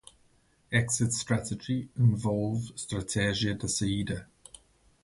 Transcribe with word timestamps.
Exit 0.71 1.11
Strategy 1.13 1.87
envolve 1.95 2.71
estratégia 2.75 3.53
de 3.53 3.67
saída. 3.69 4.27